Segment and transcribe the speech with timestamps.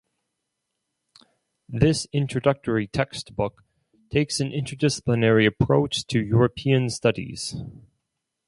[1.69, 3.63] This introductory textbook
[4.09, 7.55] takes an interdisciplinary approach to European studies.